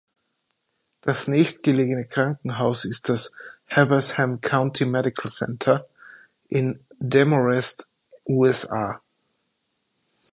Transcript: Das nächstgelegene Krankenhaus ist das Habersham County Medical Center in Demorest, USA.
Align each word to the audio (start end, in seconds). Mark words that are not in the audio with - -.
Das 1.01 1.27
nächstgelegene 1.27 2.05
Krankenhaus 2.05 2.85
ist 2.85 3.09
das 3.09 3.31
Habersham 3.69 4.41
County 4.41 4.87
Medical 4.87 5.29
Center 5.29 5.85
in 6.49 6.83
Demorest, 6.99 7.87
USA. 8.25 8.99